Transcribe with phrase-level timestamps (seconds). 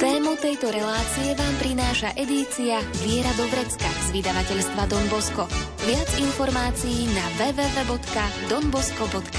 [0.00, 5.44] Tému tejto relácie vám prináša edícia Viera do Vrecka z vydavateľstva Don Bosco.
[5.84, 9.38] Viac informácií na www.donbosco.sk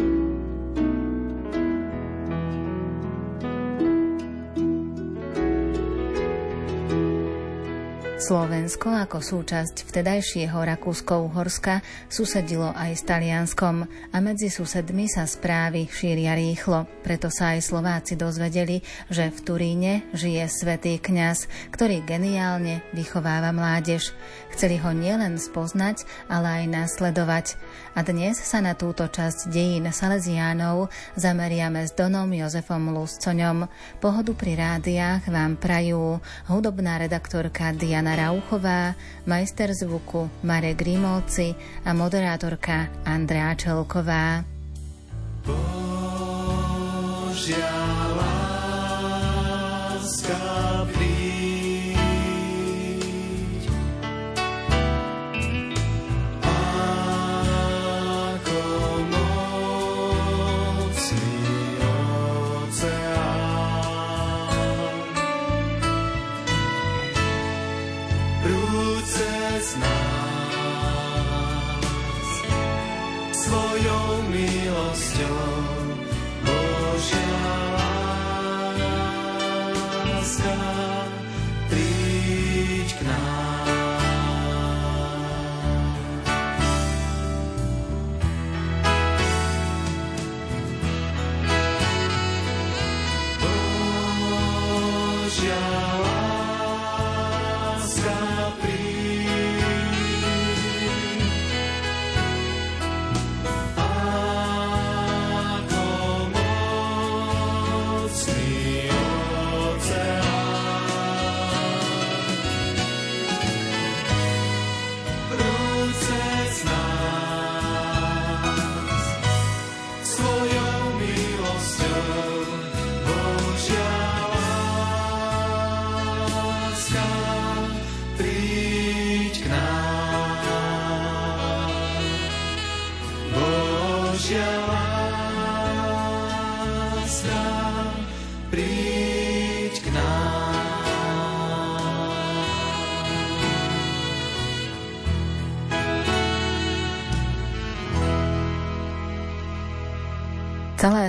[8.31, 16.31] Slovensko ako súčasť vtedajšieho Rakúsko-Uhorska susedilo aj s Talianskom a medzi susedmi sa správy šíria
[16.39, 16.87] rýchlo.
[17.03, 24.15] Preto sa aj Slováci dozvedeli, že v Turíne žije svätý kňaz, ktorý geniálne vychováva mládež.
[24.55, 27.59] Chceli ho nielen spoznať, ale aj nasledovať.
[27.91, 30.87] A dnes sa na túto časť dejín Salesiánov
[31.19, 33.67] zameriame s Donom Jozefom Luscoňom.
[33.99, 38.93] Pohodu pri rádiách vám prajú hudobná redaktorka Diana Rauchová,
[39.25, 41.55] majster zvuku Marek Grimovci
[41.85, 44.45] a moderátorka Andrea Čelková.
[45.41, 46.77] Božia
[49.81, 50.37] láska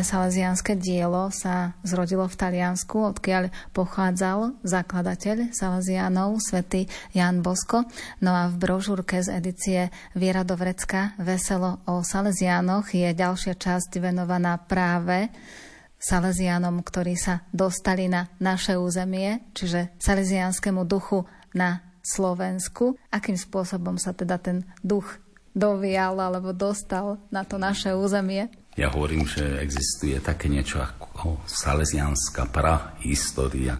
[0.02, 7.86] Celé salesianské dielo sa zrodilo v Taliansku, odkiaľ pochádzal zakladateľ Salesianov, svätý Jan Bosko.
[8.18, 9.80] No a v brožúrke z edície
[10.18, 15.30] Viera do Vrecka Veselo o Salesianoch je ďalšia časť venovaná práve
[16.02, 22.98] Salesianom, ktorí sa dostali na naše územie, čiže salesianskému duchu na Slovensku.
[23.14, 25.22] Akým spôsobom sa teda ten duch
[25.54, 28.50] dovial alebo dostal na to naše územie?
[28.72, 33.76] Ja hovorím, že existuje také niečo ako salesianská prahistória,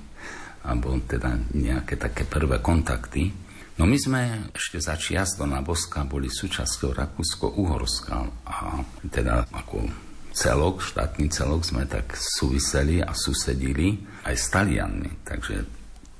[0.62, 3.32] alebo teda nejaké také prvé kontakty.
[3.80, 9.88] No my sme ešte za čiast Dona Boska boli súčasťou Rakúsko-Uhorska a teda ako
[10.36, 13.96] celok, štátny celok sme tak súviseli a susedili
[14.28, 15.24] aj s Talianmi.
[15.24, 15.56] Takže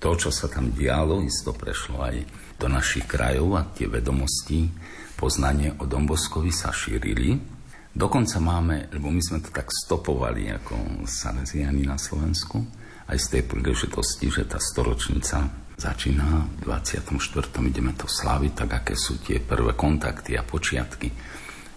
[0.00, 2.16] to, čo sa tam dialo, isto prešlo aj
[2.56, 4.72] do našich krajov a tie vedomosti,
[5.14, 7.51] poznanie o Domboskovi sa šírili.
[7.92, 12.64] Dokonca máme, lebo my sme to tak stopovali ako Salesiani na Slovensku,
[13.12, 15.44] aj z tej príležitosti, že tá storočnica
[15.76, 17.12] začína v 24.
[17.68, 21.12] ideme to slaviť, tak aké sú tie prvé kontakty a počiatky.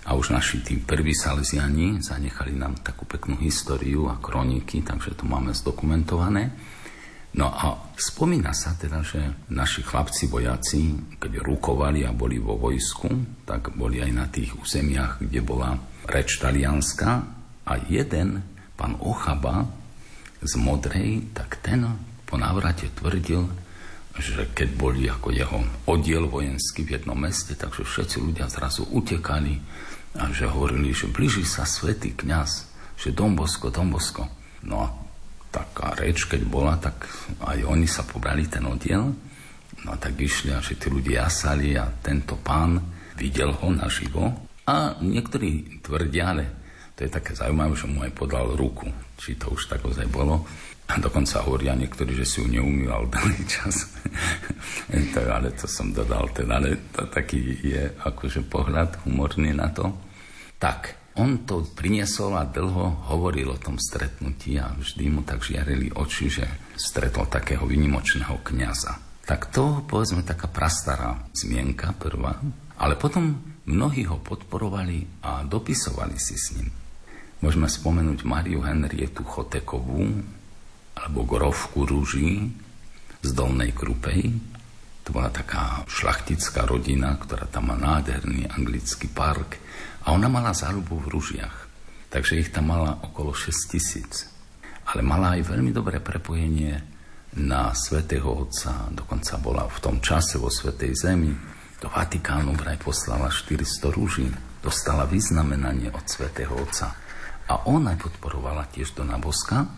[0.05, 5.27] A už naši tí prví Salesiani zanechali nám takú peknú históriu a kroniky, takže to
[5.27, 6.53] máme zdokumentované.
[7.35, 9.19] No a spomína sa teda, že
[9.51, 15.19] naši chlapci vojaci, keď rukovali a boli vo vojsku, tak boli aj na tých územiach,
[15.19, 17.25] kde bola reč talianska
[17.65, 18.45] a jeden,
[18.77, 19.65] pán Ochaba
[20.41, 21.85] z Modrej, tak ten
[22.25, 23.45] po návrate tvrdil,
[24.15, 25.59] že keď boli ako jeho
[25.89, 29.59] oddiel vojenský v jednom meste, takže všetci ľudia zrazu utekali
[30.15, 34.23] a že hovorili, že blíži sa svätý kňaz, že Dombosko, Dombosko.
[34.63, 34.87] No a
[35.51, 37.07] taká reč, keď bola, tak
[37.43, 39.11] aj oni sa pobrali ten oddiel.
[39.83, 42.79] No a tak išli a že tí ľudia jasali a tento pán
[43.19, 46.43] videl ho naživo a niektorí tvrdia, ale
[46.97, 48.89] to je také zaujímavé, že mu aj podal ruku,
[49.19, 50.41] či to už tak ozaj bolo.
[50.85, 53.89] A dokonca hovoria niektorí, že si ju neumýval dlhý čas.
[54.89, 59.89] to, ale to som dodal teda, ale to taký je akože pohľad humorný na to.
[60.61, 65.93] Tak, on to priniesol a dlho hovoril o tom stretnutí a vždy mu tak žiarili
[65.93, 66.45] oči, že
[66.75, 68.99] stretol takého vynimočného kniaza.
[69.25, 72.37] Tak to, povedzme, taká prastará zmienka prvá,
[72.77, 76.69] ale potom mnohí ho podporovali a dopisovali si s ním.
[77.41, 80.07] Môžeme spomenúť Mariu Henrietu Chotekovú,
[80.95, 82.49] alebo Grovku Rúží
[83.19, 84.31] z Dolnej Krupej.
[85.05, 89.59] To bola taká šlachtická rodina, ktorá tam má nádherný anglický park
[90.07, 91.57] a ona mala záľubu v Rúžiach.
[92.09, 94.31] Takže ich tam mala okolo 6 tisíc.
[94.85, 96.79] Ale mala aj veľmi dobré prepojenie
[97.41, 101.33] na Svetého Otca, dokonca bola v tom čase vo Svetej Zemi.
[101.85, 104.25] Do Vatikánu vraj poslala 400 rúží,
[104.65, 106.97] dostala vyznamenanie od Svetého Otca.
[107.45, 109.69] A ona podporovala tiež do Naboska,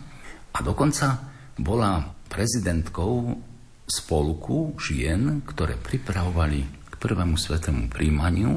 [0.56, 1.20] a dokonca
[1.60, 3.36] bola prezidentkou
[3.84, 8.56] spolku žien, ktoré pripravovali k prvému svetému príjmaniu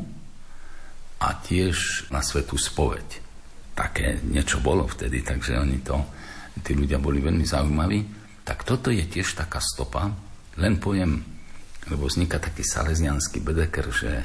[1.20, 3.20] a tiež na svetú spoveď.
[3.76, 6.00] Také niečo bolo vtedy, takže oni to,
[6.64, 8.00] tí ľudia boli veľmi zaujímaví.
[8.48, 10.08] Tak toto je tiež taká stopa,
[10.56, 11.41] len pojem,
[11.90, 14.22] lebo vzniká taký salesianský bedeker, že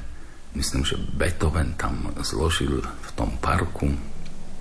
[0.52, 3.88] myslím, že Beethoven tam zložil v tom parku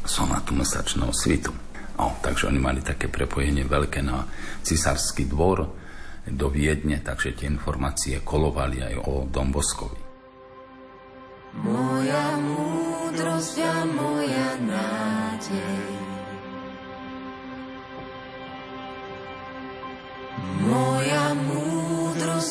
[0.06, 1.52] sonatu mesačného svitu.
[1.96, 4.28] No, takže oni mali také prepojenie veľké na
[4.64, 5.64] cisársky dvor
[6.28, 10.00] do Viedne, takže tie informácie kolovali aj o Domboskovi.
[11.56, 15.88] Moja múdrosť a moja nádej
[20.68, 21.75] Moja múdrosť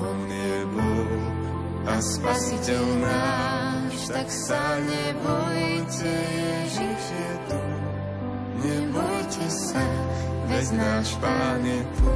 [0.00, 1.24] On je Boh
[1.84, 7.62] a Spasiteľ náš, tak sa nebojte, Ježiš je tu.
[8.64, 9.84] Nebojte sa,
[10.48, 12.12] veď náš Pán je tu.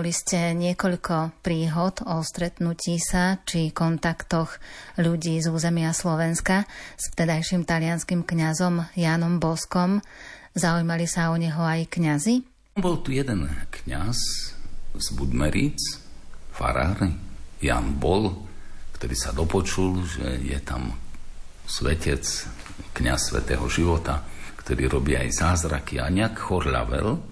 [0.00, 4.56] Spomenuli ste niekoľko príhod o stretnutí sa či kontaktoch
[4.96, 6.64] ľudí z územia Slovenska
[6.96, 10.00] s vtedajším talianským kňazom Jánom Boskom.
[10.56, 12.40] Zaujímali sa o neho aj kňazi?
[12.80, 14.16] Bol tu jeden kňaz
[14.96, 16.00] z Budmeríc,
[16.48, 16.96] farár
[17.60, 18.32] Jan Bol,
[18.96, 20.96] ktorý sa dopočul, že je tam
[21.68, 22.24] svetec,
[22.96, 24.24] kňaz svetého života,
[24.64, 27.29] ktorý robí aj zázraky a nejak chorľavel,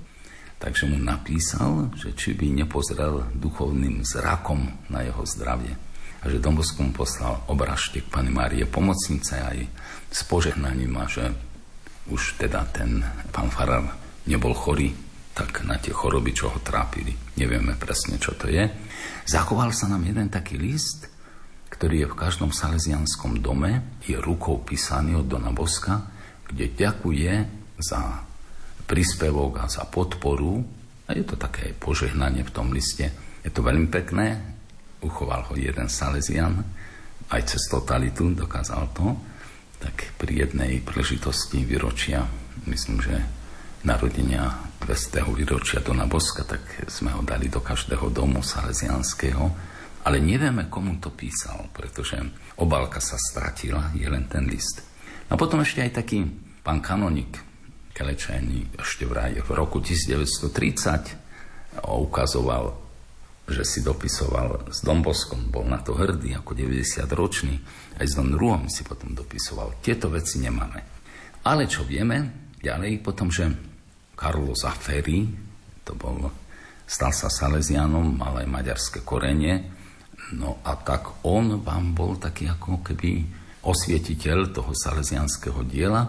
[0.59, 5.75] takže mu napísal, že či by nepozrel duchovným zrakom na jeho zdravie.
[6.19, 9.59] A že Dombosko mu poslal obražtek Pany Márie pomocnice aj
[10.11, 11.31] s požehnaním a že
[12.11, 13.87] už teda ten pán Farar
[14.27, 14.91] nebol chorý,
[15.39, 17.15] tak na tie choroby, čo ho trápili.
[17.39, 18.67] Nevieme presne, čo to je.
[19.31, 21.07] Zachoval sa nám jeden taký list,
[21.71, 26.11] ktorý je v každom salesianskom dome, je rukou písaný od Dona Boska,
[26.51, 27.33] kde ďakuje
[27.79, 28.27] za
[28.89, 30.65] príspevok a za podporu.
[31.05, 33.13] A je to také požehnanie v tom liste.
[33.45, 34.41] Je to veľmi pekné.
[35.05, 36.59] Uchoval ho jeden Salesian,
[37.31, 39.15] aj cez totalitu dokázal to.
[39.79, 42.27] Tak pri jednej príležitosti výročia,
[42.67, 43.15] myslím, že
[43.87, 45.23] narodenia 200.
[45.39, 49.45] výročia Dona Boska, tak sme ho dali do každého domu salesianského.
[50.03, 52.17] Ale nevieme, komu to písal, pretože
[52.59, 54.83] obálka sa stratila, je len ten list.
[55.29, 56.25] A potom ešte aj taký
[56.65, 57.48] pán kanonik,
[57.99, 62.71] Kelečajný ešte vraj v roku 1930 ukazoval,
[63.51, 67.59] že si dopisoval s Domboskom, bol na to hrdý ako 90 ročný,
[67.99, 69.83] aj s Don Ruom si potom dopisoval.
[69.83, 70.79] Tieto veci nemáme.
[71.43, 73.51] Ale čo vieme ďalej, potom, že
[74.15, 75.27] Karlo Zaferi,
[75.83, 76.31] to bol,
[76.87, 79.67] stal sa Salesianom, mal aj maďarské korenie,
[80.39, 83.27] no a tak on vám bol taký ako keby
[83.67, 86.07] osvietiteľ toho salesianského diela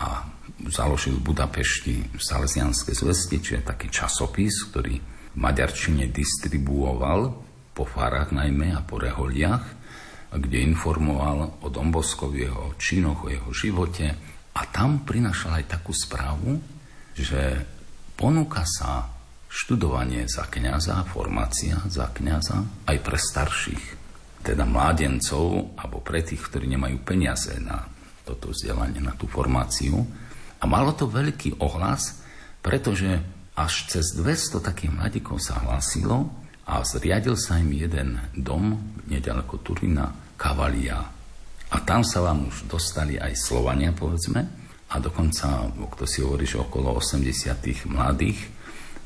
[0.00, 7.38] a založil v Budapešti Salesianské zvesti, čiže taký časopis, ktorý v Maďarčine distribuoval
[7.70, 9.78] po farách najmä a po reholiach,
[10.34, 14.06] kde informoval o Domboskovi, jeho činoch, o jeho živote.
[14.58, 16.58] A tam prinašal aj takú správu,
[17.14, 17.62] že
[18.18, 19.06] ponúka sa
[19.48, 23.84] študovanie za kniaza, formácia za kniaza aj pre starších,
[24.44, 27.88] teda mládencov, alebo pre tých, ktorí nemajú peniaze na
[28.28, 30.04] toto vzdelanie, na tú formáciu.
[30.58, 32.18] A malo to veľký ohlas,
[32.60, 33.22] pretože
[33.58, 36.30] až cez 200 takých mladíkov sa hlásilo
[36.66, 38.78] a zriadil sa im jeden dom
[39.10, 41.00] nedaleko Turina, Kavalia.
[41.68, 44.40] A tam sa vám už dostali aj Slovania, povedzme,
[44.88, 48.40] a dokonca, kto si hovorí, že okolo 80 mladých,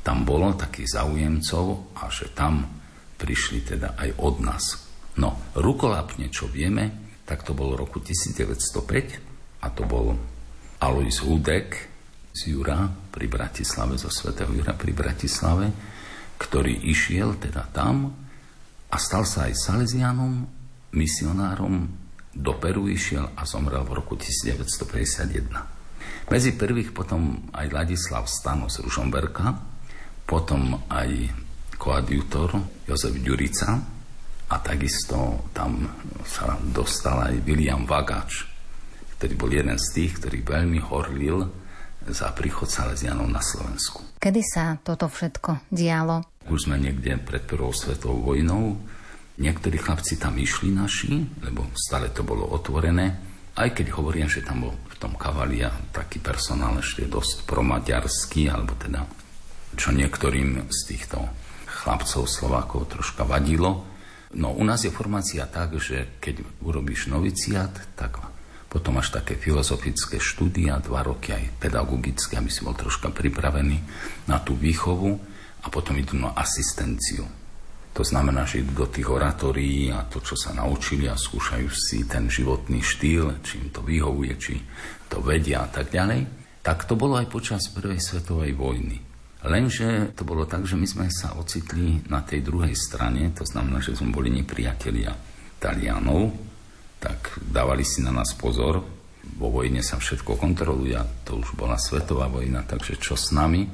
[0.07, 2.67] tam bolo takých zaujemcov a že tam
[3.19, 4.65] prišli teda aj od nás.
[5.19, 6.91] No, rukolapne, čo vieme,
[7.27, 10.15] tak to bolo roku 1905 a to bol
[10.83, 11.79] Alois Hudek
[12.35, 15.71] z Jura pri Bratislave, zo svätého Jura pri Bratislave,
[16.43, 18.11] ktorý išiel teda tam
[18.91, 20.43] a stal sa aj Salesianom,
[20.91, 21.87] misionárom,
[22.35, 26.27] do Peru išiel a zomrel v roku 1951.
[26.27, 29.55] Medzi prvých potom aj Ladislav Stano z Ružomberka,
[30.27, 31.31] potom aj
[31.79, 32.59] koadjutor
[32.91, 33.71] Jozef Ďurica
[34.51, 35.87] a takisto tam
[36.27, 38.52] sa dostal aj William Vagač,
[39.23, 41.47] ktorý bol jeden z tých, ktorý veľmi horlil
[42.11, 44.19] za príchod Salesianov na Slovensku.
[44.19, 46.27] Kedy sa toto všetko dialo?
[46.51, 48.83] Už sme niekde pred prvou svetovou vojnou.
[49.39, 53.15] Niektorí chlapci tam išli naši, lebo stále to bolo otvorené.
[53.55, 58.75] Aj keď hovorím, že tam bol v tom kavalia taký personál ešte dosť promaďarský, alebo
[58.75, 59.07] teda
[59.79, 61.31] čo niektorým z týchto
[61.71, 63.87] chlapcov Slovákov troška vadilo.
[64.35, 68.32] No u nás je formácia tak, že keď urobíš noviciat, tak
[68.73, 73.77] potom až také filozofické štúdia, dva roky aj pedagogické, aby si bol troška pripravený
[74.33, 75.13] na tú výchovu
[75.61, 77.29] a potom idú na asistenciu.
[77.93, 82.09] To znamená, že idú do tých oratórií a to, čo sa naučili a skúšajú si
[82.09, 84.57] ten životný štýl, či im to vyhovuje, či
[85.13, 86.25] to vedia a tak ďalej.
[86.65, 88.97] Tak to bolo aj počas Prvej svetovej vojny.
[89.45, 93.85] Lenže to bolo tak, že my sme sa ocitli na tej druhej strane, to znamená,
[93.85, 95.13] že sme boli nepriatelia
[95.61, 96.52] Talianov,
[97.03, 98.79] tak dávali si na nás pozor.
[99.35, 100.95] Vo vojne sa všetko kontroluje
[101.27, 103.67] to už bola svetová vojna, takže čo s nami?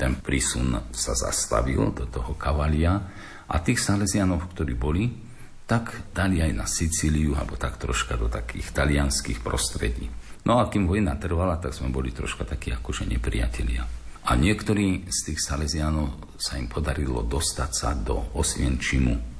[0.00, 2.96] Ten prísun sa zastavil do toho kavalia
[3.44, 5.12] a tých Salesianov, ktorí boli,
[5.68, 10.08] tak dali aj na Sicíliu, alebo tak troška do takých talianských prostredí.
[10.48, 13.84] No a kým vojna trvala, tak sme boli troška takí akože nepriatelia.
[14.24, 19.39] A niektorí z tých Salesianov sa im podarilo dostať sa do Osvienčimu,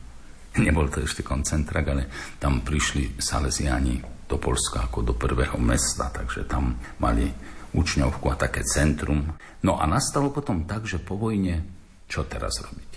[0.67, 2.03] Nebol to ešte koncentrak, ale
[2.43, 7.27] tam prišli Salesiani do Polska ako do prvého mesta, takže tam mali
[7.75, 9.31] učňovku a také centrum.
[9.63, 11.63] No a nastalo potom tak, že po vojne,
[12.11, 12.91] čo teraz robiť?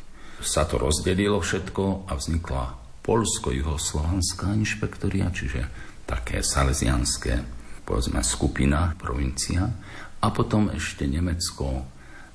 [0.43, 2.63] sa to rozdelilo všetko a vznikla
[3.03, 5.63] Polsko-Juhoslovanská inšpektoria, čiže
[6.03, 7.39] také salesianské,
[7.87, 9.71] povedzme, skupina, provincia,
[10.23, 11.83] a potom ešte Nemecko,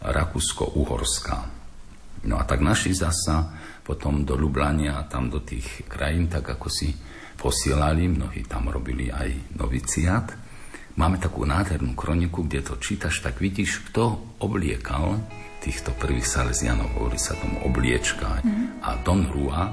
[0.05, 1.39] Rakúsko-Uhorská.
[2.29, 3.49] No a tak našli zasa
[3.89, 6.93] potom do Lublania a tam do tých krajín, tak ako si
[7.41, 10.37] posielali, mnohí tam robili aj noviciát.
[11.01, 15.17] Máme takú nádhernú kroniku, kde to čítaš, tak vidíš, kto obliekal
[15.65, 18.45] týchto prvých salesianov, hovorí sa tomu obliečka.
[18.45, 18.83] Mm.
[18.85, 19.73] A Don Rua,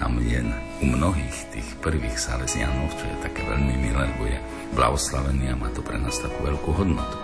[0.00, 0.40] tam je
[0.82, 4.38] u mnohých tých prvých salesianov, čo je také veľmi milé, lebo je
[4.72, 7.18] blahoslavený a má to pre nás takú veľkú hodnotu.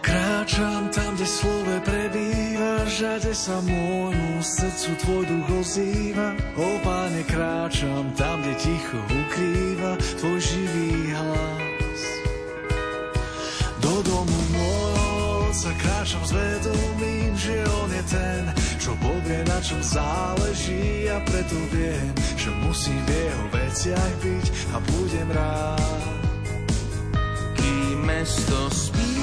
[0.00, 6.36] Kráčam tam, kde slove prebýva, žade sa môjmu srdcu tvoj duch ozýva.
[6.60, 12.00] O páne, kráčam tam, kde ticho ukrýva tvoj živý hlas.
[13.80, 18.42] Do domu môjho sa kráčam s vedomím, že on je ten,
[18.76, 24.76] čo povie, na čom záleží a preto viem, že musím v jeho veciach byť a
[24.84, 26.12] budem rád.
[27.56, 29.15] Kým mesto spí,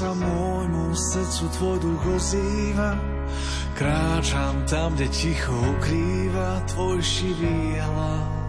[0.00, 2.96] sa môjmu srdcu tvoj duch ozýva.
[3.76, 8.39] Kráčam tam, kde ticho ukrýva tvoj živý hlas.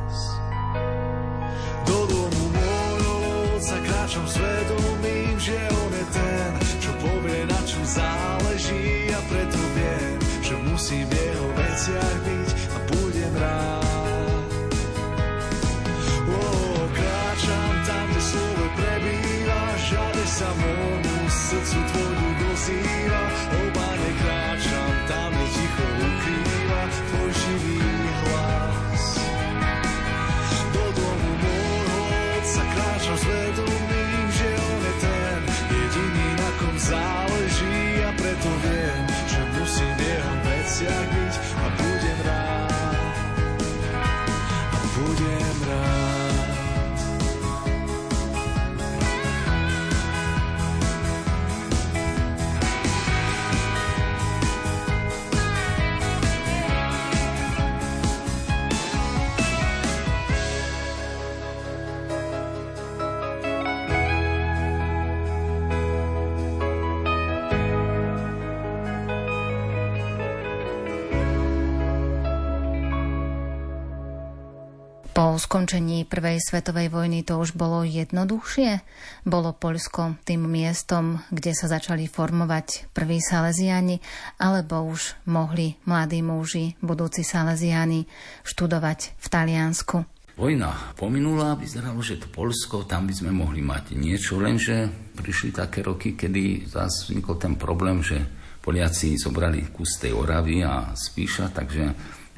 [75.51, 78.79] Skončení Prvej svetovej vojny to už bolo jednoduchšie?
[79.27, 83.99] Bolo Poľsko tým miestom, kde sa začali formovať prví Salesiani,
[84.39, 88.07] alebo už mohli mladí muži, budúci Salesiani,
[88.47, 89.97] študovať v Taliansku?
[90.39, 94.87] Vojna pominula, vyzeralo, že to Polsko, tam by sme mohli mať niečo, lenže
[95.19, 98.23] prišli také roky, kedy zase vznikol ten problém, že
[98.63, 101.91] Poliaci zobrali kus tej Oravy a Spíša, takže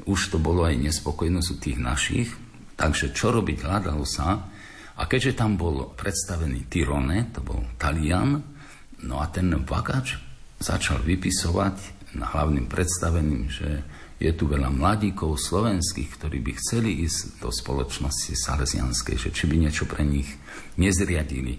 [0.09, 2.29] už to bolo aj nespokojnosť u tých našich,
[2.83, 4.43] Takže čo robiť, hľadalo sa.
[4.99, 8.43] A keďže tam bol predstavený Tyrone, to bol Talian,
[9.07, 10.19] no a ten vagač
[10.59, 13.69] začal vypisovať na hlavným predstaveným, že
[14.19, 19.63] je tu veľa mladíkov slovenských, ktorí by chceli ísť do spoločnosti salesianskej, že či by
[19.63, 20.27] niečo pre nich
[20.75, 21.55] nezriadili.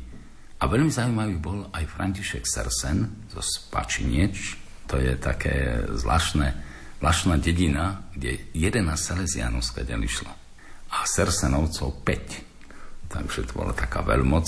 [0.61, 6.53] A veľmi zaujímavý bol aj František Sersen zo Spačinieč, to je také zvláštne,
[7.01, 10.44] zvláštna dedina, kde 11 salesianov skadiaľ išlo
[10.95, 13.11] a Sersenovcov 5.
[13.11, 14.47] Takže to bola taká veľmoc.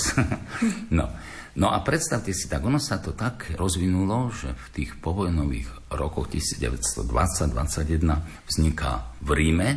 [0.98, 1.10] no.
[1.58, 6.30] no a predstavte si, tak ono sa to tak rozvinulo, že v tých povojnových rokoch
[6.30, 9.68] 1920-21 vzniká v Ríme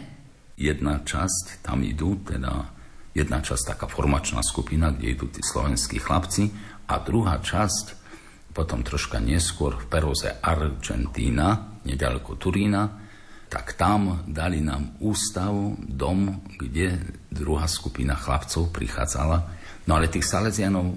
[0.60, 2.78] jedna časť, tam idú teda
[3.16, 6.54] jedna časť taká formačná skupina, kde idú tí slovenskí chlapci
[6.90, 8.00] a druhá časť
[8.54, 13.09] potom troška neskôr v Peroze Argentína, nedaleko Turína,
[13.50, 17.02] tak tam dali nám ústav, dom, kde
[17.34, 19.38] druhá skupina chlapcov prichádzala.
[19.90, 20.94] No ale tých Salesianov,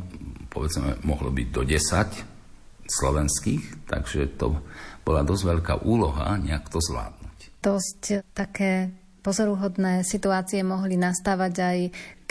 [0.52, 4.60] povedzme, mohlo byť do 10 slovenských, takže to
[5.00, 7.64] bola dosť veľká úloha nejak to zvládnuť.
[7.64, 8.02] Dosť
[8.36, 8.92] také
[9.24, 11.78] pozoruhodné situácie mohli nastávať aj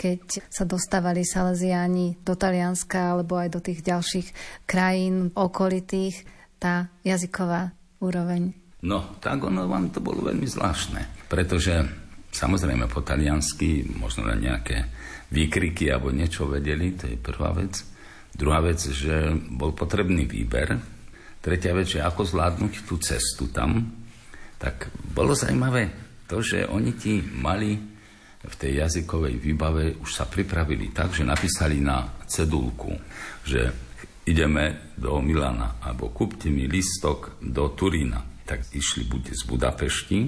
[0.02, 4.28] keď sa dostávali Salesiáni do Talianska alebo aj do tých ďalších
[4.66, 6.26] krajín okolitých,
[6.58, 7.70] tá jazyková
[8.02, 11.86] úroveň No, tak ono vám to bolo veľmi zvláštne, pretože
[12.34, 14.90] samozrejme po taliansky možno len nejaké
[15.30, 17.78] výkriky alebo niečo vedeli, to je prvá vec.
[18.34, 20.74] Druhá vec, že bol potrebný výber.
[21.38, 23.86] Tretia vec, že ako zvládnuť tú cestu tam.
[24.58, 25.94] Tak bolo zaujímavé
[26.26, 27.78] to, že oni ti mali
[28.42, 32.90] v tej jazykovej výbave už sa pripravili tak, že napísali na cedulku,
[33.46, 33.70] že
[34.26, 40.20] ideme do Milana, alebo kúpte mi listok do Turína tak išli buď z Budapešti,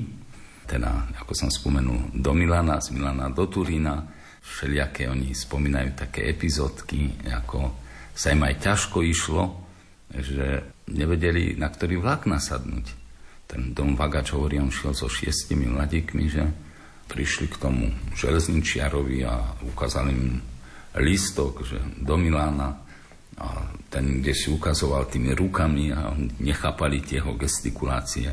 [0.64, 4.08] teda, ako som spomenul, do Milana, z Milana do Turína.
[4.44, 7.72] Všelijaké oni spomínajú také epizódky, ako
[8.12, 9.42] sa im aj ťažko išlo,
[10.12, 12.92] že nevedeli, na ktorý vlak nasadnúť.
[13.48, 16.44] Ten dom Vagač hovorí, on šiel so šiestimi mladíkmi, že
[17.08, 20.40] prišli k tomu železničiarovi a ukázali im
[21.00, 22.83] listok, že do Milána
[23.38, 28.30] a ten, kde si ukazoval tými rukami a nechápali tie jeho gestikulácie.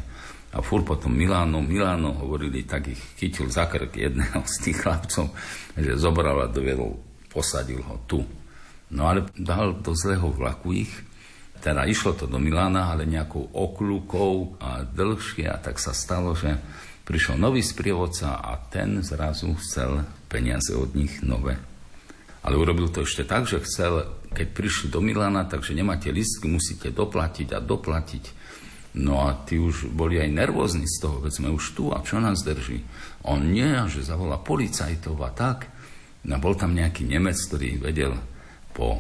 [0.52, 5.32] A fur potom Miláno, Miláno hovorili, tak ich chytil za krk jedného z tých chlapcov,
[5.80, 7.00] že zobral a dovedol,
[7.32, 8.20] posadil ho tu.
[8.92, 10.92] No ale dal do zlého vlaku ich,
[11.64, 16.58] teda išlo to do Milána, ale nejakou okľukou a dlhšie a tak sa stalo, že
[17.08, 21.56] prišiel nový sprievodca a ten zrazu chcel peniaze od nich nové.
[22.42, 26.90] Ale urobil to ešte tak, že chcel keď prišli do Milana, takže nemáte listky, musíte
[26.96, 28.26] doplatiť a doplatiť.
[28.92, 32.20] No a tí už boli aj nervózni z toho, veď sme už tu a čo
[32.20, 32.84] nás drží?
[33.24, 35.72] On nie, že zavolá policajtov a tak.
[36.28, 38.14] No bol tam nejaký Nemec, ktorý vedel
[38.76, 39.00] po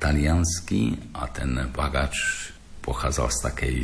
[0.00, 2.16] taliansky a ten bagač
[2.80, 3.76] pochádzal z takej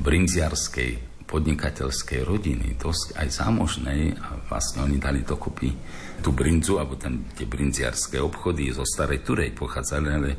[0.00, 0.90] brinziarskej
[1.26, 5.74] podnikateľskej rodiny, dosť aj zámožnej a vlastne oni dali dokopy
[6.20, 10.30] tú brinzu, alebo ten, tie brinziarské obchody zo starej Turej pochádzali, ale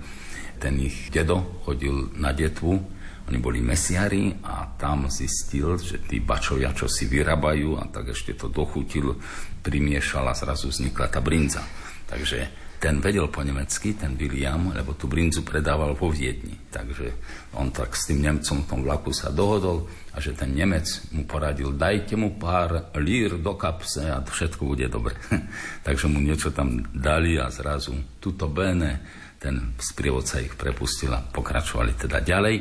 [0.58, 6.72] ten ich dedo chodil na detvu, oni boli mesiari a tam zistil, že tí bačovia,
[6.72, 9.20] čo si vyrábajú a tak ešte to dochutil,
[9.60, 11.60] primiešal a zrazu vznikla tá brinza.
[12.08, 16.56] Takže ten vedel po nemecky, ten William, lebo tú brinzu predával vo Viedni.
[16.72, 17.08] Takže
[17.60, 21.30] on tak s tým Nemcom v tom vlaku sa dohodol a že ten Nemec mu
[21.30, 25.14] poradil, dajte mu pár lír do kapse a všetko bude dobre.
[25.86, 29.06] Takže mu niečo tam dali a zrazu tuto bene,
[29.38, 32.56] ten sprievodca ich prepustil a pokračovali teda ďalej.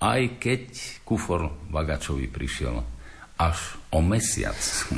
[0.00, 0.62] Aj keď
[1.04, 2.80] kufor Vagačovi prišiel
[3.36, 4.56] až o mesiac.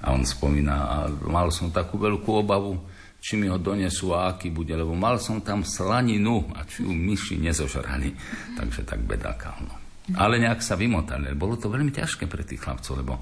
[0.00, 0.96] A on spomína, a
[1.28, 2.72] mal som takú veľkú obavu,
[3.20, 6.92] či mi ho donesú a aký bude, lebo mal som tam slaninu a či ju
[6.96, 8.08] myši nezožrali.
[8.58, 9.52] Takže tak bedáka.
[9.60, 9.89] No.
[10.16, 11.34] Ale nejak sa vymotali.
[11.36, 13.14] Bolo to veľmi ťažké pre tých chlapcov, lebo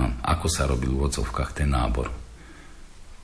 [0.00, 2.08] no, ako sa robil v odzovkách ten nábor.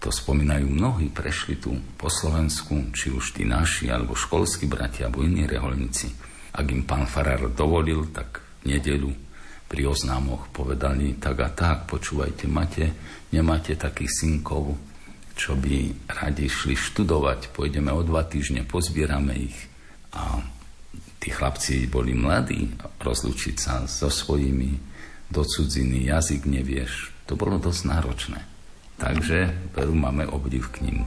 [0.03, 5.23] To spomínajú mnohí, prešli tu po Slovensku, či už tí naši, alebo školskí bratia, alebo
[5.23, 6.11] iní reholníci.
[6.59, 9.15] Ak im pán Farar dovolil, tak nedelu
[9.71, 12.93] pri oznámoch povedali tak a tak, počúvajte, máte,
[13.33, 14.77] nemáte takých synkov,
[15.33, 19.59] čo by radi šli študovať, pôjdeme o dva týždne, pozbierame ich.
[20.13, 20.45] A
[21.23, 24.75] tí chlapci boli mladí, rozlučiť sa so svojimi
[25.31, 28.41] do cudziny, jazyk nevieš, to bolo dosť náročné.
[28.99, 31.07] Takže veru máme obdiv k ním.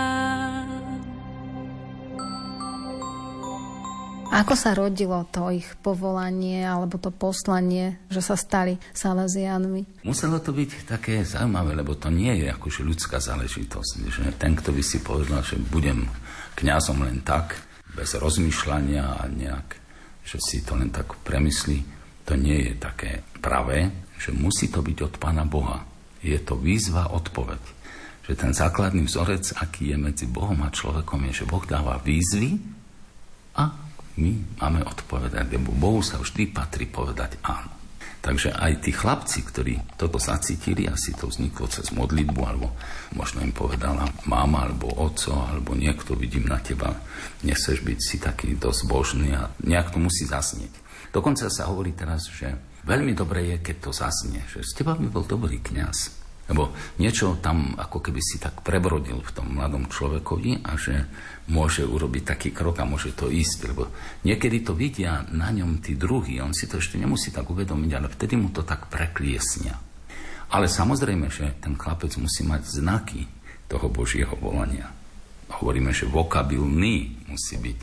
[4.41, 10.01] Ako sa rodilo to ich povolanie alebo to poslanie, že sa stali Salesianmi?
[10.01, 13.91] Muselo to byť také zaujímavé, lebo to nie je akože ľudská záležitosť.
[14.09, 16.09] Že ten, kto by si povedal, že budem
[16.57, 17.53] kňazom len tak,
[17.93, 19.77] bez rozmýšľania a nejak,
[20.25, 21.85] že si to len tak premyslí,
[22.25, 25.85] to nie je také pravé, že musí to byť od Pána Boha.
[26.25, 27.61] Je to výzva, odpoveď.
[28.25, 32.57] Že ten základný vzorec, aký je medzi Bohom a človekom, je, že Boh dáva výzvy
[33.53, 37.81] a my máme odpovedať, lebo Bohu sa vždy patrí povedať áno.
[38.21, 42.69] Takže aj tí chlapci, ktorí toto zacítili, asi to vzniklo cez modlitbu, alebo
[43.17, 46.93] možno im povedala mama, alebo oco, alebo niekto, vidím na teba,
[47.41, 50.69] nechceš byť si taký dosť božný a nejak to musí zasnieť.
[51.09, 52.53] Dokonca sa hovorí teraz, že
[52.85, 56.20] veľmi dobre je, keď to zasnie, že z teba by bol dobrý kňaz.
[56.49, 61.05] Lebo niečo tam ako keby si tak prebrodil v tom mladom človekovi a že
[61.47, 63.59] môže urobiť taký krok a môže to ísť.
[63.71, 63.87] Lebo
[64.25, 68.07] niekedy to vidia na ňom tí druhí, on si to ešte nemusí tak uvedomiť, ale
[68.11, 69.79] vtedy mu to tak prekliesnia.
[70.51, 73.23] Ale samozrejme, že ten chlapec musí mať znaky
[73.71, 74.91] toho Božieho volania.
[75.47, 77.79] Hovoríme, že vokabilný musí byť,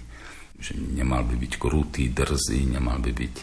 [0.60, 3.34] že nemal by byť krutý, drzý, nemal by byť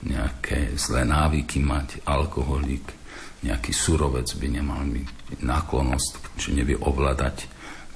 [0.00, 2.99] nejaké zlé návyky mať, alkoholik,
[3.40, 7.48] nejaký surovec by nemal byť náklonosť, že nevie ovládať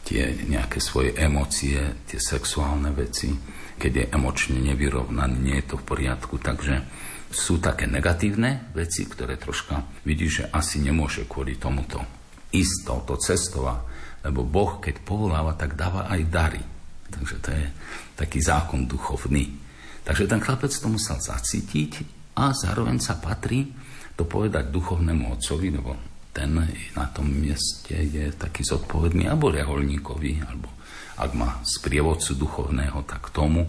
[0.04, 3.32] tie nejaké svoje emócie, tie sexuálne veci,
[3.80, 6.36] keď je emočne nevyrovnaný, nie je to v poriadku.
[6.40, 6.74] Takže
[7.34, 12.04] sú také negatívne veci, ktoré troška vidí, že asi nemôže kvôli tomuto
[12.54, 13.66] ísť touto cestou,
[14.22, 16.62] lebo Boh, keď povoláva, tak dáva aj dary.
[17.10, 17.66] Takže to je
[18.14, 19.50] taký zákon duchovný.
[20.06, 21.92] Takže ten chlapec to musel zacítiť
[22.38, 23.72] a zároveň sa patrí
[24.14, 25.98] to povedať duchovnému otcovi, lebo
[26.34, 26.50] ten
[26.98, 30.70] na tom mieste je taký zodpovedný, alebo reholníkovi, alebo
[31.14, 33.62] ak má sprievodcu duchovného, tak tomu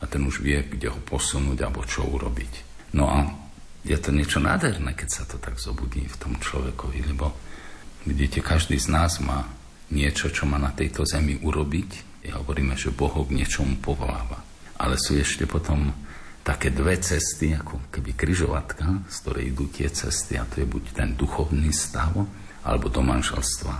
[0.00, 2.52] a ten už vie, kde ho posunúť alebo čo urobiť.
[2.96, 3.24] No a
[3.84, 7.32] je to niečo nádherné, keď sa to tak zobudí v tom človekovi, lebo
[8.04, 9.48] vidíte, každý z nás má
[9.92, 12.22] niečo, čo má na tejto zemi urobiť.
[12.28, 14.44] Ja hovoríme, že Boh k niečomu povoláva.
[14.76, 15.92] Ale sú ešte potom
[16.50, 20.84] také dve cesty, ako keby kryžovatka, z ktorej idú tie cesty, a to je buď
[20.98, 22.10] ten duchovný stav,
[22.66, 23.74] alebo do manželstva.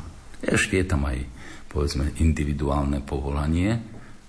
[0.47, 1.19] Ešte je tam aj,
[1.67, 3.75] povedzme, individuálne povolanie,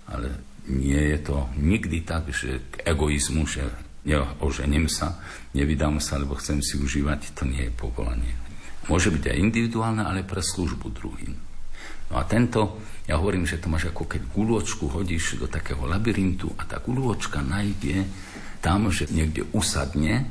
[0.09, 0.41] ale
[0.73, 3.69] nie je to nikdy tak, že k egoizmu, že
[4.41, 5.21] ožením sa,
[5.53, 8.33] nevydám sa, lebo chcem si užívať, to nie je povolanie.
[8.89, 11.37] Môže byť aj individuálne, ale pre službu druhým.
[12.09, 16.51] No a tento, ja hovorím, že to máš ako keď guľočku hodíš do takého labyrintu
[16.59, 18.03] a tá guľočka nájde
[18.61, 20.29] tam, že niekde usadne,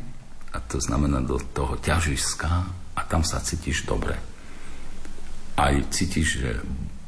[0.51, 2.51] a to znamená do toho ťažiska
[2.95, 4.19] a tam sa cítiš dobre.
[5.55, 6.51] Aj cítiš, že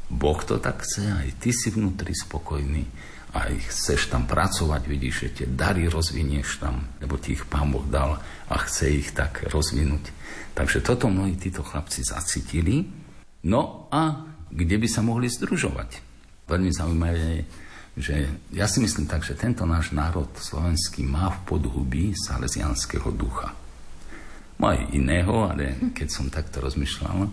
[0.07, 2.85] Boh to tak chce, aj ty si vnútri spokojný
[3.33, 7.85] aj chceš tam pracovať, vidíš, že tie dary rozvinieš tam, lebo ti ich Pán Boh
[7.89, 10.13] dal a chce ich tak rozvinúť.
[10.53, 12.85] Takže toto mnohí títo chlapci zacítili.
[13.49, 14.21] No a
[14.53, 15.97] kde by sa mohli združovať?
[16.45, 17.41] Veľmi zaujímavé
[17.93, 23.53] že ja si myslím tak, že tento náš národ slovenský má v podhubí salesianského ducha.
[24.57, 27.29] Má aj iného, ale keď som takto rozmýšľal,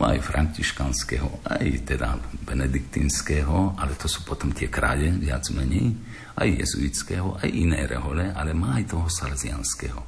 [0.00, 2.16] aj františkanského, aj teda
[2.48, 5.92] benediktinského, ale to sú potom tie kráde, viac menej,
[6.40, 10.00] aj jezuitského, aj iné rehole, ale má aj toho salesianského.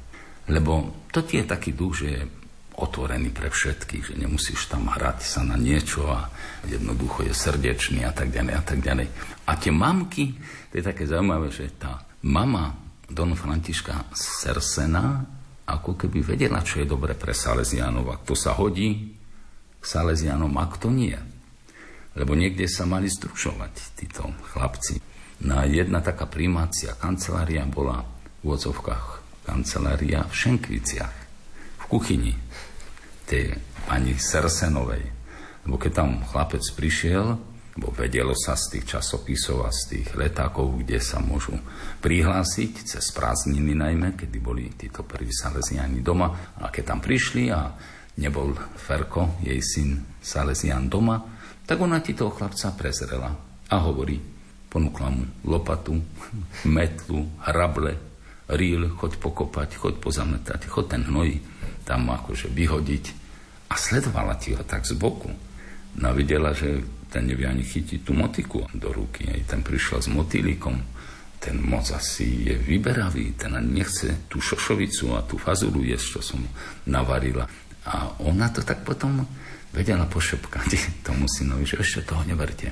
[0.49, 2.25] Lebo to je taký duch, že
[2.73, 6.29] otvorený pre všetkých, že nemusíš tam hrať sa na niečo a
[6.65, 9.07] jednoducho je srdečný a tak ďalej a tak ďalej.
[9.45, 10.33] A tie mamky,
[10.71, 12.73] to je také zaujímavé, že tá mama
[13.05, 15.21] Don Františka Sersena
[15.63, 18.09] ako keby vedela, čo je dobre pre Salesianov.
[18.09, 19.15] Ak to sa hodí,
[19.79, 21.15] Salesianom a kto nie.
[22.13, 24.99] Lebo niekde sa mali združovať títo chlapci.
[25.43, 28.03] Na jedna taká primácia kancelária bola
[28.43, 31.22] v odzovkách kancelária v Šenkviciach,
[31.83, 32.33] v kuchyni
[33.27, 33.55] tej
[33.87, 35.03] pani Sersenovej.
[35.67, 37.39] Lebo keď tam chlapec prišiel,
[37.73, 41.57] bo vedelo sa z tých časopisov a z tých letákov, kde sa môžu
[42.05, 46.53] prihlásiť, cez prázdniny najmä, kedy boli títo prví salesiani doma.
[46.61, 47.73] A keď tam prišli a
[48.21, 51.17] nebol Ferko, jej syn Salesian doma,
[51.65, 53.33] tak ona ti toho chlapca prezrela
[53.71, 54.21] a hovorí,
[54.69, 55.97] ponúkla mu lopatu,
[56.77, 57.97] metlu, hrable,
[58.53, 61.52] rýl, choď pokopať, choď pozametať, choď ten hnoj
[61.83, 63.05] tam akože vyhodiť
[63.69, 65.33] a sledovala ti ho tak z boku.
[65.97, 66.81] No videla, že
[67.13, 69.29] ten nevie ani chytiť tú motiku do ruky.
[69.29, 70.77] Aj ten prišiel s motýlikom.
[71.37, 76.33] Ten moc asi je vyberavý, ten ani nechce tú šošovicu a tú fazulu jesť, čo
[76.33, 76.41] som
[76.87, 77.45] navarila.
[77.83, 79.27] A ona to tak potom
[79.75, 80.69] vedela pošepkať
[81.07, 82.71] tomu synovi, že ešte toho neberte.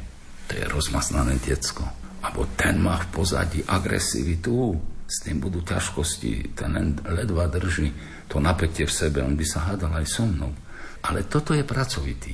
[0.50, 1.84] To je rozmasnané diecko.
[2.22, 4.78] Abo ten má v pozadí agresivitu,
[5.12, 7.92] s tým budú ťažkosti, ten ledva drží
[8.32, 10.56] to napätie v sebe, on by sa hádal aj so mnou.
[11.04, 12.32] Ale toto je pracovitý.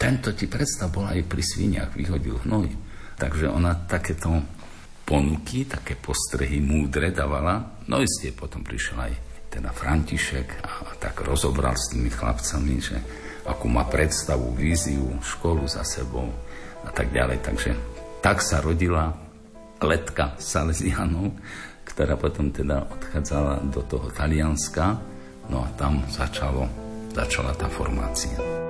[0.00, 2.72] Tento ti predstav bol aj pri sviniach, vyhodil hnoj.
[3.20, 4.40] Takže ona takéto
[5.04, 7.84] ponuky, také postrehy múdre dávala.
[7.92, 9.12] No isté potom prišiel aj
[9.52, 12.96] teda František a tak rozobral s tými chlapcami, že
[13.44, 16.32] akú má predstavu, víziu, školu za sebou
[16.82, 17.38] a tak ďalej.
[17.44, 17.70] Takže
[18.24, 19.12] tak sa rodila
[19.84, 21.36] letka Salesianov,
[21.94, 24.98] ktorá potom teda odchádzala do toho Talianska,
[25.46, 26.66] no a tam začalo,
[27.14, 28.63] začala tá formácia.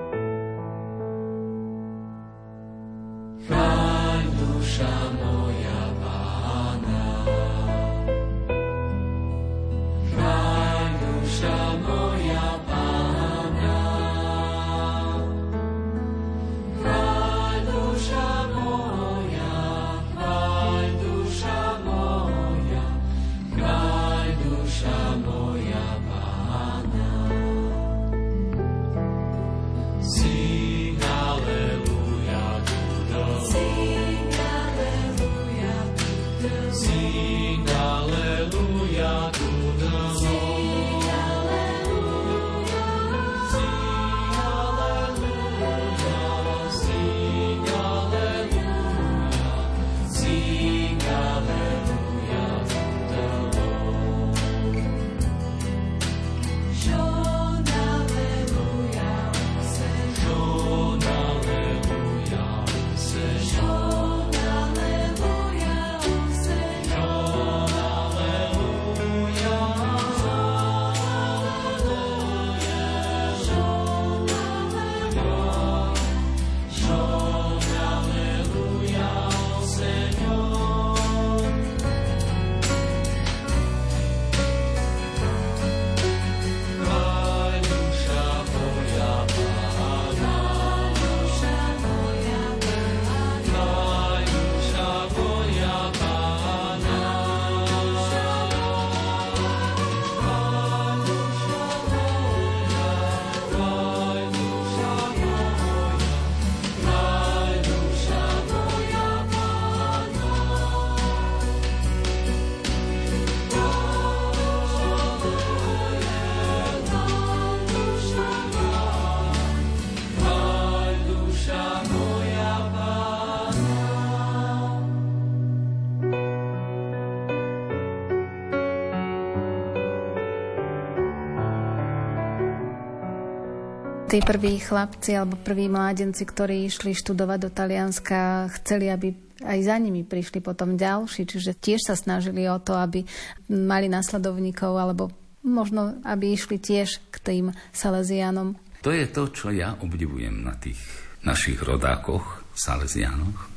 [134.15, 139.11] Tí prví chlapci alebo prví mládenci, ktorí išli študovať do Talianska, chceli, aby
[139.43, 143.03] aj za nimi prišli potom ďalší, čiže tiež sa snažili o to, aby
[143.51, 145.11] mali následovníkov alebo
[145.43, 147.45] možno, aby išli tiež k tým
[147.75, 148.55] Salesianom.
[148.87, 150.79] To je to, čo ja obdivujem na tých
[151.27, 153.51] našich rodákoch, Salesianoch,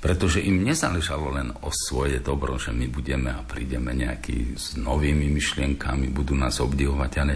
[0.00, 5.28] pretože im nezáležalo len o svoje dobro, že my budeme a prídeme nejaký s novými
[5.28, 7.34] myšlienkami, budú nás obdivovať, ale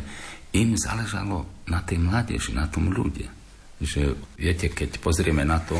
[0.56, 3.28] im záležalo na tej mládeži, na tom ľudia.
[3.78, 5.78] Že, viete, keď pozrieme na to,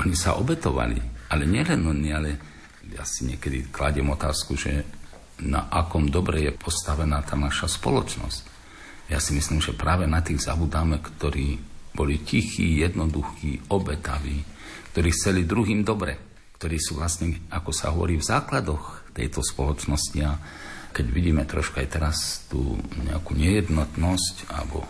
[0.00, 0.98] oni sa obetovali,
[1.30, 2.30] ale nielen oni, ale
[2.90, 4.82] ja si niekedy kladiem otázku, že
[5.42, 8.56] na akom dobre je postavená tá naša spoločnosť.
[9.12, 11.60] Ja si myslím, že práve na tých zabudáme, ktorí
[11.94, 14.42] boli tichí, jednoduchí, obetaví,
[14.92, 16.16] ktorí chceli druhým dobre,
[16.56, 20.40] ktorí sú vlastne, ako sa hovorí, v základoch tejto spoločnosti a
[20.92, 22.16] keď vidíme troška aj teraz
[22.48, 24.88] tú nejakú nejednotnosť alebo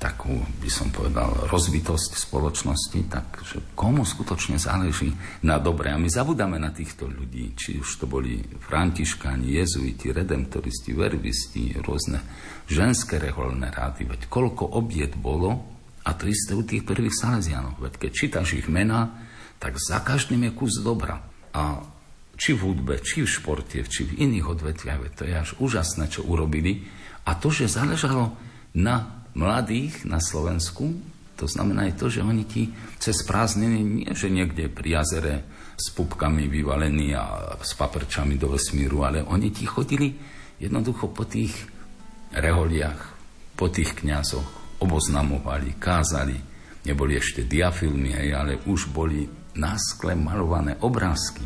[0.00, 0.32] takú,
[0.64, 5.12] by som povedal, rozbitosť spoločnosti, tak že komu skutočne záleží
[5.44, 5.92] na dobre.
[5.92, 12.24] A my zabudáme na týchto ľudí, či už to boli františkáni, jezuiti, redemptoristi, verbisti, rôzne
[12.64, 14.08] ženské reholné rády.
[14.08, 15.68] Veď koľko obiet bolo,
[16.00, 17.76] a to isté u tých prvých Salesianov.
[17.76, 19.12] Veď keď čítaš ich mená,
[19.60, 21.20] tak za každým je kus dobra.
[21.52, 21.84] A
[22.40, 25.20] či v hudbe, či v športe, či v iných odvetviach.
[25.20, 26.88] To je až úžasné, čo urobili.
[27.28, 28.32] A to, že záležalo
[28.72, 30.96] na mladých na Slovensku,
[31.40, 32.68] to znamená aj to, že oni ti
[33.00, 35.48] cez prázdniny, nie že niekde pri jazere
[35.80, 40.12] s pupkami vyvalení a s paprčami do vesmíru, ale oni ti chodili
[40.60, 41.56] jednoducho po tých
[42.36, 43.00] reholiach,
[43.56, 46.36] po tých kňazoch, oboznamovali, kázali.
[46.80, 51.44] Neboli ešte diafilmy, ale už boli na skle malované obrázky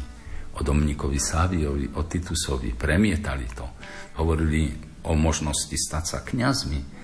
[0.55, 3.66] o Dominikovi Saviovi, o Titusovi, premietali to.
[4.22, 4.70] Hovorili
[5.11, 7.03] o možnosti stať sa kňazmi.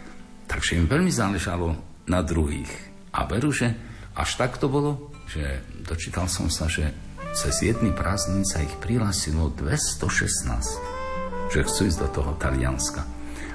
[0.51, 1.78] Takže im veľmi záležalo
[2.11, 2.74] na druhých.
[3.14, 3.70] A veru, že
[4.18, 6.90] až tak to bolo, že dočítal som sa, že
[7.30, 13.07] cez jedný prázdnin sa ich prihlásilo 216, že chcú ísť do toho Talianska.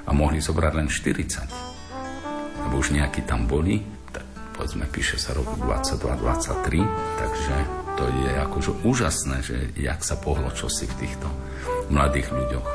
[0.08, 2.64] A mohli zobrať len 40.
[2.64, 4.24] Lebo už nejakí tam boli, tak
[4.56, 6.80] povedzme, píše sa rok 22-23,
[7.20, 7.54] takže
[8.00, 11.28] to je akože úžasné, že jak sa pohlo čosi v týchto
[11.92, 12.68] mladých ľuďoch.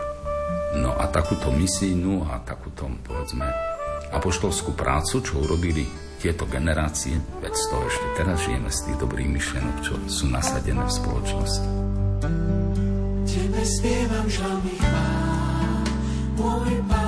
[0.78, 3.71] No a takúto misijnú a takúto, povedzme,
[4.12, 5.88] apoštolskú prácu, čo urobili
[6.22, 10.86] tieto generácie, veď z toho ešte teraz žijeme z tých dobrých myšlenok, čo sú nasadené
[10.86, 11.68] v spoločnosti.
[13.26, 15.82] Tebe spievam žalmy chvál,
[16.38, 17.01] môj pán,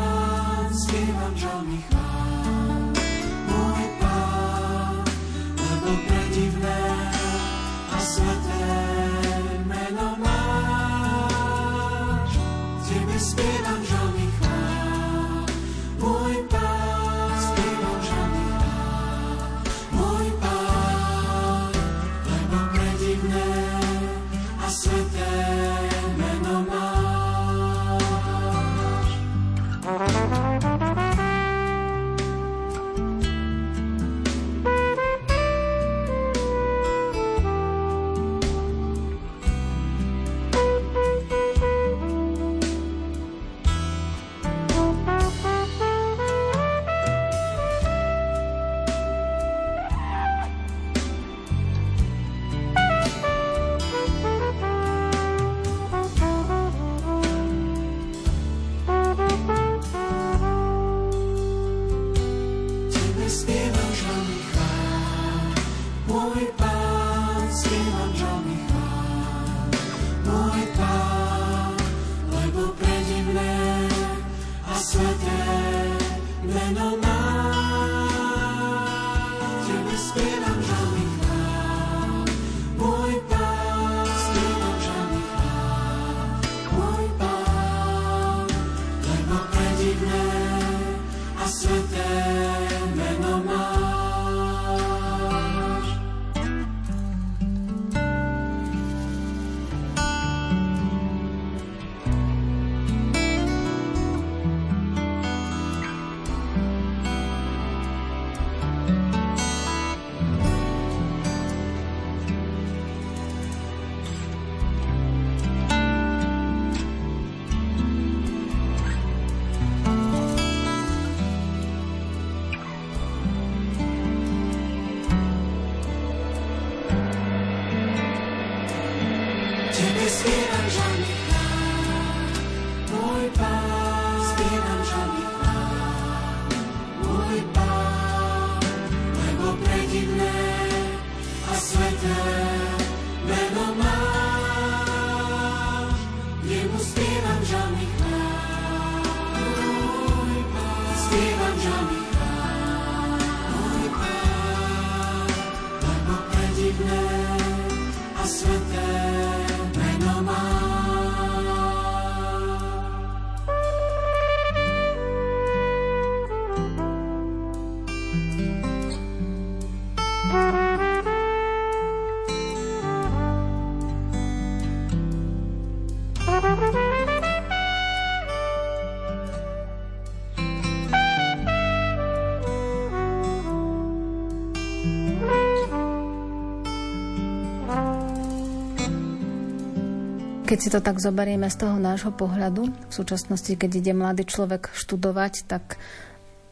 [190.53, 194.69] Keď si to tak zoberieme z toho nášho pohľadu, v súčasnosti, keď ide mladý človek
[194.77, 195.81] študovať, tak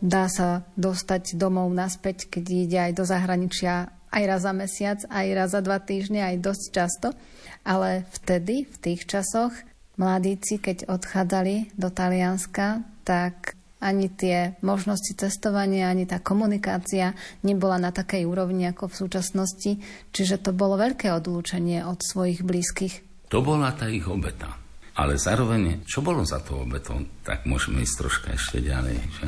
[0.01, 5.27] dá sa dostať domov naspäť, keď ide aj do zahraničia aj raz za mesiac, aj
[5.37, 7.13] raz za dva týždne, aj dosť často.
[7.61, 9.53] Ale vtedy, v tých časoch,
[10.01, 13.53] mladíci, keď odchádzali do Talianska, tak
[13.85, 17.13] ani tie možnosti cestovania, ani tá komunikácia
[17.45, 19.71] nebola na takej úrovni ako v súčasnosti,
[20.09, 23.10] čiže to bolo veľké odlúčenie od svojich blízkych.
[23.31, 24.59] To bola tá ich obeta.
[24.99, 28.99] Ale zároveň, čo bolo za to obetou, tak môžeme ísť troška ešte ďalej.
[28.99, 29.27] Že?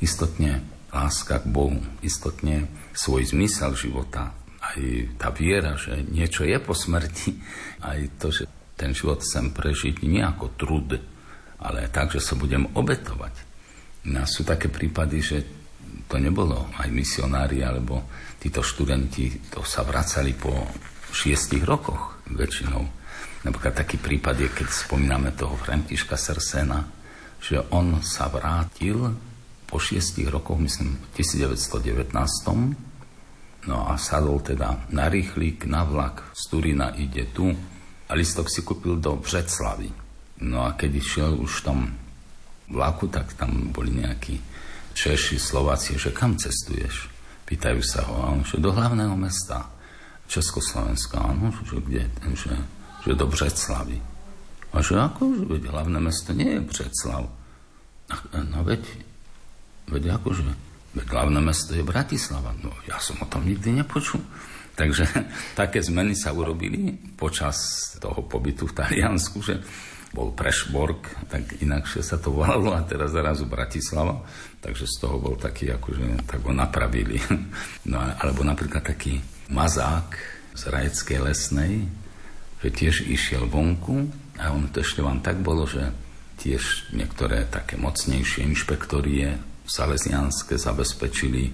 [0.00, 4.32] Istotne láska k Bohu, istotne svoj zmysel života,
[4.62, 4.80] aj
[5.20, 7.36] tá viera, že niečo je po smrti,
[7.92, 10.96] aj to, že ten život chcem prežiť nie ako trud,
[11.60, 13.52] ale tak, že sa budem obetovať
[14.02, 15.38] No, sú také prípady, že
[16.10, 18.02] to nebolo aj misionári, alebo
[18.42, 20.50] títo študenti to sa vracali po
[21.14, 23.01] šiestich rokoch väčšinou.
[23.42, 26.86] Napríklad taký prípad je, keď spomíname toho Františka Sersena,
[27.42, 29.18] že on sa vrátil
[29.66, 32.06] po šiestich rokoch, myslím, v 1919.
[33.66, 37.50] No a sadol teda na rýchlik, na vlak, z Turína ide tu
[38.06, 39.90] a listok si kúpil do Břeclavy.
[40.42, 41.94] No a keď išiel už tam
[42.70, 44.38] vlaku, tak tam boli nejakí
[44.92, 47.08] Češi, Slováci, že kam cestuješ?
[47.48, 49.66] Pýtajú sa ho, a on, že do hlavného mesta
[50.28, 52.04] Československa, áno, že kde,
[52.36, 52.54] že,
[53.02, 53.98] že do Břeclavy.
[54.72, 57.28] A že ako, že veď hlavné mesto nie je Břeclav.
[58.08, 58.82] A, no veď,
[59.90, 60.44] veď akože,
[60.96, 62.56] veď hlavné mesto je Bratislava.
[62.62, 64.22] No ja som o tom nikdy nepočul.
[64.72, 65.04] Takže
[65.60, 67.56] také zmeny sa urobili počas
[68.00, 69.60] toho pobytu v Taliansku, že
[70.12, 74.20] bol Prešborg, tak inakšie sa to volalo a teraz zrazu Bratislava,
[74.60, 77.16] takže z toho bol taký, akože tak ho napravili.
[77.88, 79.18] No alebo napríklad taký
[79.50, 80.14] mazák
[80.54, 81.82] z Rajeckej lesnej,
[82.62, 84.06] že tiež išiel vonku
[84.38, 85.90] a on to ešte vám tak bolo, že
[86.38, 91.50] tiež niektoré také mocnejšie inšpektorie salesianské zabezpečili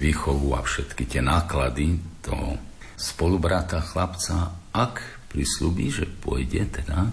[0.00, 2.56] výchovu a všetky tie náklady toho
[2.96, 7.08] spolubrata chlapca, ak prislúbi, že pôjde teda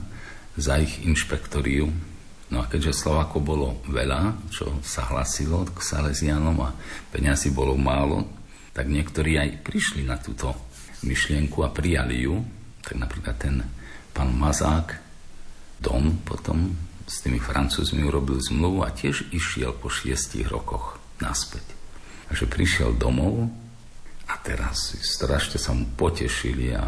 [0.55, 1.87] za ich inšpektoriu.
[2.47, 6.71] No a keďže Slovako bolo veľa, čo sa hlasilo k Salesianom a
[7.11, 8.23] peňazí bolo málo,
[8.71, 10.55] tak niektorí aj prišli na túto
[11.03, 12.39] myšlienku a prijali ju.
[12.87, 13.67] Tak napríklad ten
[14.15, 15.03] pán Mazák,
[15.77, 16.73] Dom potom
[17.05, 21.63] s tými Francúzmi urobil zmluvu a tiež išiel po šiestich rokoch naspäť.
[22.27, 23.47] Takže prišiel domov
[24.27, 26.83] a teraz strašne sa mu potešili a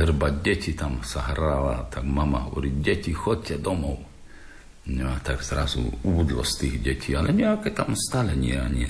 [0.00, 4.00] hrba deti tam sa hrala, tak mama hovorí, deti, chodte domov.
[4.88, 8.88] No a tak zrazu ubudlo z tých detí, ale nejaké tam stále nie a nie.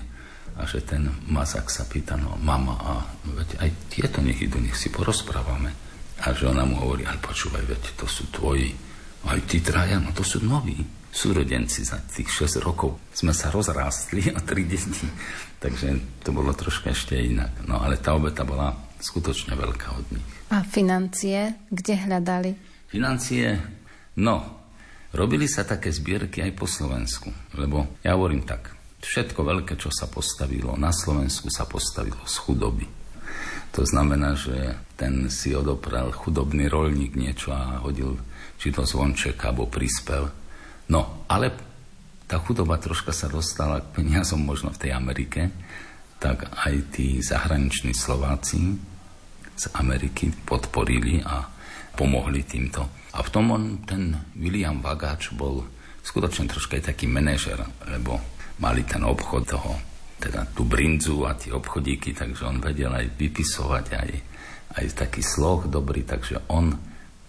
[0.57, 2.93] A že ten mazak sa pýta, no mama, a
[3.25, 5.92] veď aj tieto nech idú, nech si porozprávame.
[6.23, 8.71] A že ona mu hovorí, ale počúvaj, veď to sú tvoji,
[9.27, 12.97] aj tí traja, no to sú noví súrodenci za tých 6 rokov.
[13.13, 15.05] Sme sa rozrástli o tri deti,
[15.61, 17.69] takže to bolo troška ešte inak.
[17.69, 20.29] No ale tá obeta bola skutočne veľká od nich.
[20.49, 22.51] A financie, kde hľadali?
[22.89, 23.61] Financie,
[24.17, 24.65] no,
[25.13, 27.29] robili sa také zbierky aj po Slovensku,
[27.61, 28.73] lebo ja hovorím tak,
[29.05, 33.02] všetko veľké, čo sa postavilo na Slovensku, sa postavilo z chudoby.
[33.73, 38.21] To znamená, že ten si odoprel chudobný rolník niečo a hodil
[38.61, 40.29] či to zvonček, alebo prispel.
[40.93, 41.51] No, ale
[42.29, 45.51] tá chudoba troška sa dostala k peniazom možno v tej Amerike,
[46.23, 48.79] tak aj tí zahraniční Slováci
[49.59, 51.43] z Ameriky podporili a
[51.99, 52.87] pomohli týmto.
[53.13, 55.67] A v tom on, ten William Vagáč bol
[56.01, 58.17] skutočne troška aj taký manažer, lebo
[58.63, 59.73] mali ten obchod toho,
[60.23, 64.11] teda tú brinzu a tie obchodíky, takže on vedel aj vypisovať, aj,
[64.79, 66.79] aj taký sloh dobrý, takže on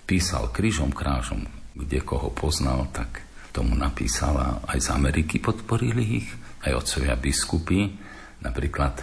[0.06, 6.28] písal krížom krážom, kde koho poznal, tak tomu napísala aj z Ameriky podporili ich,
[6.70, 7.90] aj otcovia biskupy,
[8.46, 9.02] napríklad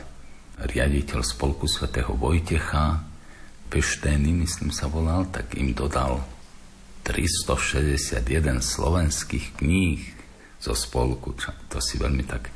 [0.63, 3.03] riaditeľ spolku svätého Vojtecha,
[3.71, 6.19] Peštény, myslím sa volal, tak im dodal
[7.07, 10.03] 361 slovenských kníh
[10.59, 11.39] zo spolku,
[11.71, 12.51] to si veľmi tak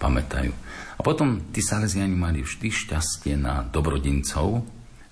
[0.00, 0.52] pamätajú.
[0.96, 4.64] A potom tí Salesiani mali vždy šťastie na dobrodincov,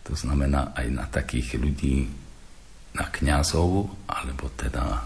[0.05, 2.09] to znamená aj na takých ľudí,
[2.97, 5.05] na kňazov, alebo teda,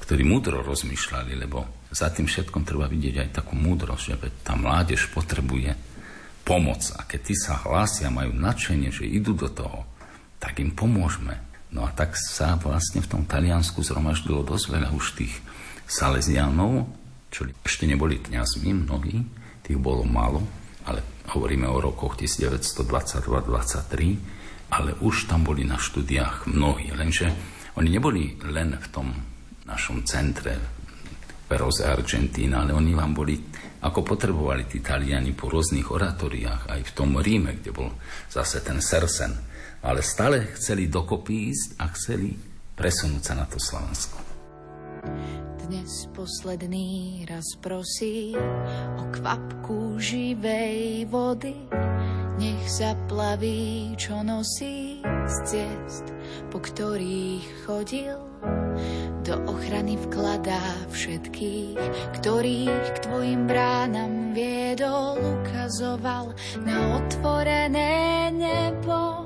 [0.00, 5.12] ktorí múdro rozmýšľali, lebo za tým všetkom treba vidieť aj takú múdrosť, že tá mládež
[5.12, 5.76] potrebuje
[6.42, 6.80] pomoc.
[6.96, 9.84] A keď tí sa hlásia, majú nadšenie, že idú do toho,
[10.40, 11.36] tak im pomôžeme.
[11.70, 15.34] No a tak sa vlastne v tom Taliansku zhromaždilo dosť veľa už tých
[15.86, 16.88] Salesianov,
[17.30, 19.22] čo ešte neboli kňazmi mnohí,
[19.62, 20.42] tých bolo málo,
[20.84, 26.90] ale hovoríme o rokoch 1922-23, ale už tam boli na štúdiách mnohí.
[26.94, 27.32] Lenže
[27.78, 29.14] Oni neboli len v tom
[29.64, 30.58] našom centre
[31.46, 33.38] Perose Argentina, ale oni vám boli,
[33.82, 37.90] ako potrebovali tí Taliani po rôznych oratóriách, aj v tom Ríme, kde bol
[38.30, 39.34] zase ten Sersen.
[39.82, 42.36] Ale stále chceli dokopy ísť a chceli
[42.76, 44.29] presunúť sa na to Slovensko.
[45.90, 48.30] Dnes posledný raz prosí
[48.94, 51.66] o kvapku živej vody,
[52.38, 56.06] nech zaplaví, čo nosí z ciest,
[56.54, 58.22] po ktorých chodil.
[59.26, 60.62] Do ochrany vkladá
[60.94, 61.82] všetkých,
[62.22, 69.19] ktorých k tvojim bránam viedol, ukazoval na otvorené nebo.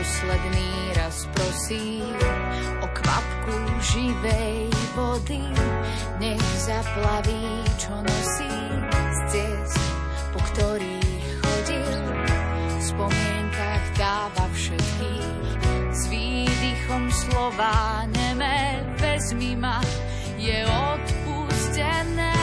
[0.00, 2.00] Posledný raz prosí
[2.80, 3.52] o kvapku
[3.84, 5.44] živej vody,
[6.16, 7.44] nech zaplaví,
[7.76, 8.56] čo nosí
[9.28, 9.76] ciest,
[10.32, 12.00] po ktorých chodil.
[12.80, 15.60] V spomienkach dáva všetkých
[15.92, 19.84] s výdychom slova neme, vezmi ma,
[20.40, 22.39] je odpustené.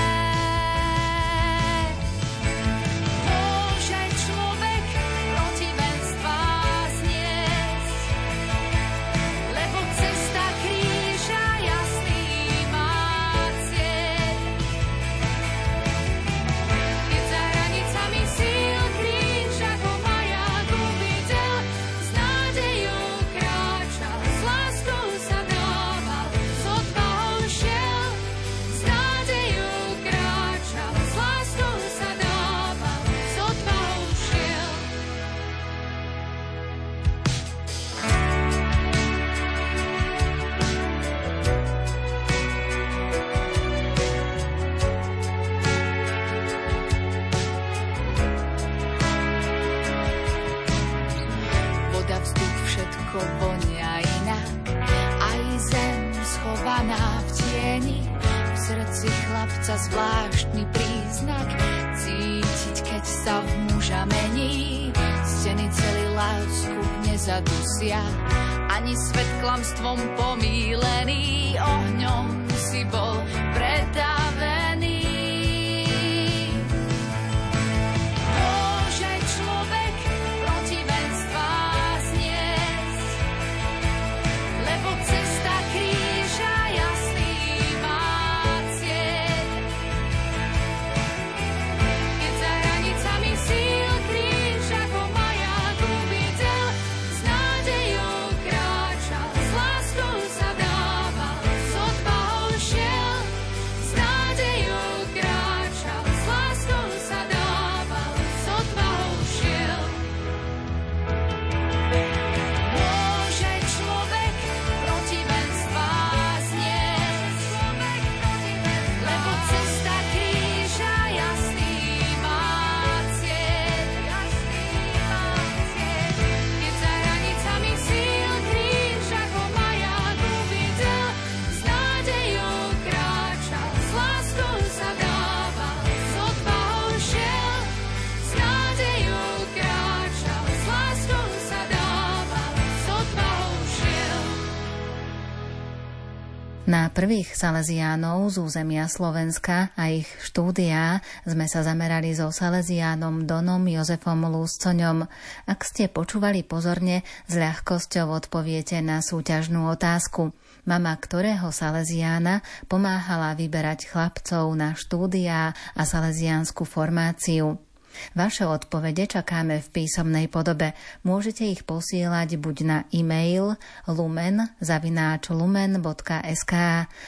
[146.97, 154.25] Prvých Salesiánov z územia Slovenska a ich štúdia sme sa zamerali so Salesiánom Donom Jozefom
[154.25, 155.05] Lúscoňom.
[155.45, 160.33] Ak ste počúvali pozorne, s ľahkosťou odpoviete na súťažnú otázku.
[160.65, 167.66] Mama ktorého Salesiána pomáhala vyberať chlapcov na štúdia a salesiánsku formáciu.
[168.15, 170.73] Vaše odpovede čakáme v písomnej podobe.
[171.03, 173.55] Môžete ich posielať buď na e-mail
[173.87, 176.53] lumen zavináč lumen.sk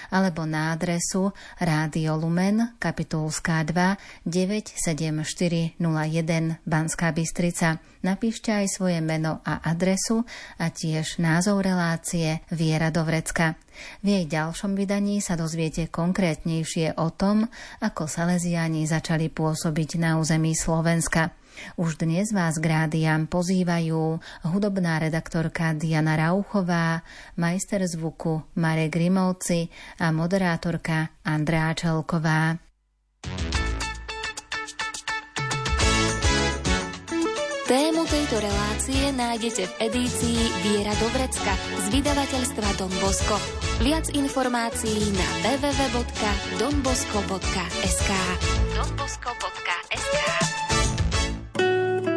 [0.10, 5.80] alebo na adresu Rádio Lumen, kapitulská 2 97401
[6.64, 7.82] Banská Bystrica.
[8.00, 10.24] Napíšte aj svoje meno a adresu
[10.56, 13.60] a tiež názov relácie Viera do vrecka.
[14.02, 17.48] V jej ďalšom vydaní sa dozviete konkrétnejšie o tom,
[17.80, 21.36] ako Salesiani začali pôsobiť na území Slovenska.
[21.76, 27.04] Už dnes vás k rádiám pozývajú hudobná redaktorka Diana Rauchová,
[27.36, 29.68] majster zvuku Marek Grimovci
[30.00, 32.56] a moderátorka Andrá Čelková.
[38.30, 41.50] Tejto relácie nájdete v edícii Viera do vrecka
[41.82, 43.42] z vydavateľstva Don Bosco.
[43.82, 48.12] Viac informácií na www.donbosco.sk
[48.78, 50.49] donbosco.sk